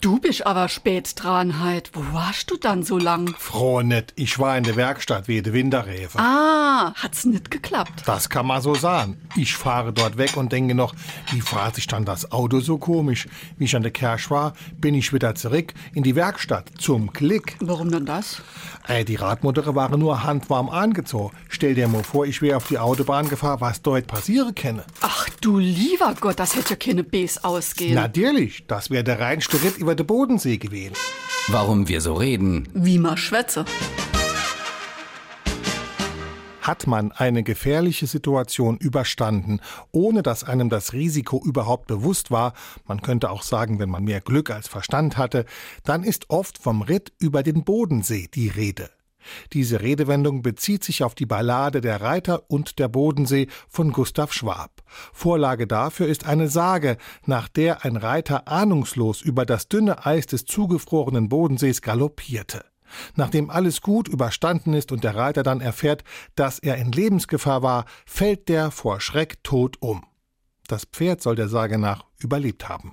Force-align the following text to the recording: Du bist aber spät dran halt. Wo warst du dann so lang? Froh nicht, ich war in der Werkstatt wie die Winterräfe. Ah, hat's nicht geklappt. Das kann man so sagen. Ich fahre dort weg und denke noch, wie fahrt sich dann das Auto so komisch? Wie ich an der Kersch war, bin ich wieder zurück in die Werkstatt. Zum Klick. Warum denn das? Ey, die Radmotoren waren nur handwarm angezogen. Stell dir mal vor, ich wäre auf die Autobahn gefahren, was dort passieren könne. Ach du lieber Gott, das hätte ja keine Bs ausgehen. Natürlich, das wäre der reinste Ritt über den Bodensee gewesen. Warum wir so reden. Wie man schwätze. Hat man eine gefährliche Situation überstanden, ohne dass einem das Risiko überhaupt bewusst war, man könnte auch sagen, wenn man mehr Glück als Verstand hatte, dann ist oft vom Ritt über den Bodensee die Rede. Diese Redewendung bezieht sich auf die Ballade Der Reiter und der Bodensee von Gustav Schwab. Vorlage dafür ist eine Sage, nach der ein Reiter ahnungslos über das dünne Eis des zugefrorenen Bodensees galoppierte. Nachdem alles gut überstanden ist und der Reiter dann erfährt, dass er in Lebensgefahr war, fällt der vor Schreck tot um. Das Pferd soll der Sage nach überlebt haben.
Du 0.00 0.20
bist 0.20 0.46
aber 0.46 0.68
spät 0.68 1.12
dran 1.16 1.58
halt. 1.58 1.90
Wo 1.92 2.14
warst 2.14 2.52
du 2.52 2.56
dann 2.56 2.84
so 2.84 2.98
lang? 2.98 3.34
Froh 3.36 3.82
nicht, 3.82 4.12
ich 4.14 4.38
war 4.38 4.56
in 4.56 4.62
der 4.62 4.76
Werkstatt 4.76 5.26
wie 5.26 5.42
die 5.42 5.52
Winterräfe. 5.52 6.18
Ah, 6.20 6.94
hat's 6.94 7.24
nicht 7.24 7.50
geklappt. 7.50 8.04
Das 8.06 8.28
kann 8.28 8.46
man 8.46 8.62
so 8.62 8.76
sagen. 8.76 9.16
Ich 9.34 9.56
fahre 9.56 9.92
dort 9.92 10.16
weg 10.16 10.36
und 10.36 10.52
denke 10.52 10.76
noch, 10.76 10.94
wie 11.32 11.40
fahrt 11.40 11.74
sich 11.74 11.88
dann 11.88 12.04
das 12.04 12.30
Auto 12.30 12.60
so 12.60 12.78
komisch? 12.78 13.26
Wie 13.56 13.64
ich 13.64 13.74
an 13.74 13.82
der 13.82 13.90
Kersch 13.90 14.30
war, 14.30 14.52
bin 14.76 14.94
ich 14.94 15.12
wieder 15.12 15.34
zurück 15.34 15.74
in 15.94 16.04
die 16.04 16.14
Werkstatt. 16.14 16.70
Zum 16.78 17.12
Klick. 17.12 17.56
Warum 17.58 17.90
denn 17.90 18.06
das? 18.06 18.40
Ey, 18.86 19.04
die 19.04 19.16
Radmotoren 19.16 19.74
waren 19.74 19.98
nur 19.98 20.22
handwarm 20.22 20.68
angezogen. 20.68 21.36
Stell 21.58 21.74
dir 21.74 21.88
mal 21.88 22.04
vor, 22.04 22.24
ich 22.24 22.40
wäre 22.40 22.56
auf 22.56 22.68
die 22.68 22.78
Autobahn 22.78 23.28
gefahren, 23.28 23.60
was 23.60 23.82
dort 23.82 24.06
passieren 24.06 24.54
könne. 24.54 24.84
Ach 25.00 25.28
du 25.40 25.58
lieber 25.58 26.14
Gott, 26.20 26.38
das 26.38 26.54
hätte 26.54 26.70
ja 26.70 26.76
keine 26.76 27.02
Bs 27.02 27.38
ausgehen. 27.38 27.96
Natürlich, 27.96 28.64
das 28.68 28.90
wäre 28.90 29.02
der 29.02 29.18
reinste 29.18 29.60
Ritt 29.60 29.76
über 29.76 29.96
den 29.96 30.06
Bodensee 30.06 30.58
gewesen. 30.58 30.94
Warum 31.48 31.88
wir 31.88 32.00
so 32.00 32.14
reden. 32.14 32.68
Wie 32.74 32.98
man 32.98 33.16
schwätze. 33.16 33.64
Hat 36.62 36.86
man 36.86 37.10
eine 37.10 37.42
gefährliche 37.42 38.06
Situation 38.06 38.76
überstanden, 38.76 39.58
ohne 39.90 40.22
dass 40.22 40.44
einem 40.44 40.68
das 40.68 40.92
Risiko 40.92 41.42
überhaupt 41.44 41.88
bewusst 41.88 42.30
war, 42.30 42.52
man 42.86 43.02
könnte 43.02 43.30
auch 43.30 43.42
sagen, 43.42 43.80
wenn 43.80 43.90
man 43.90 44.04
mehr 44.04 44.20
Glück 44.20 44.50
als 44.50 44.68
Verstand 44.68 45.16
hatte, 45.16 45.44
dann 45.82 46.04
ist 46.04 46.30
oft 46.30 46.56
vom 46.56 46.82
Ritt 46.82 47.12
über 47.18 47.42
den 47.42 47.64
Bodensee 47.64 48.28
die 48.32 48.46
Rede. 48.46 48.90
Diese 49.52 49.80
Redewendung 49.80 50.42
bezieht 50.42 50.84
sich 50.84 51.02
auf 51.02 51.14
die 51.14 51.26
Ballade 51.26 51.80
Der 51.80 52.00
Reiter 52.00 52.44
und 52.48 52.78
der 52.78 52.88
Bodensee 52.88 53.48
von 53.68 53.92
Gustav 53.92 54.32
Schwab. 54.32 54.82
Vorlage 55.12 55.66
dafür 55.66 56.06
ist 56.06 56.26
eine 56.26 56.48
Sage, 56.48 56.96
nach 57.26 57.48
der 57.48 57.84
ein 57.84 57.96
Reiter 57.96 58.48
ahnungslos 58.48 59.20
über 59.20 59.44
das 59.44 59.68
dünne 59.68 60.06
Eis 60.06 60.26
des 60.26 60.44
zugefrorenen 60.44 61.28
Bodensees 61.28 61.82
galoppierte. 61.82 62.64
Nachdem 63.16 63.50
alles 63.50 63.82
gut 63.82 64.08
überstanden 64.08 64.72
ist 64.72 64.92
und 64.92 65.04
der 65.04 65.14
Reiter 65.14 65.42
dann 65.42 65.60
erfährt, 65.60 66.04
dass 66.36 66.58
er 66.58 66.76
in 66.76 66.92
Lebensgefahr 66.92 67.62
war, 67.62 67.84
fällt 68.06 68.48
der 68.48 68.70
vor 68.70 69.00
Schreck 69.00 69.42
tot 69.44 69.76
um. 69.80 70.04
Das 70.68 70.84
Pferd 70.84 71.22
soll 71.22 71.36
der 71.36 71.48
Sage 71.48 71.78
nach 71.78 72.04
überlebt 72.18 72.68
haben. 72.68 72.92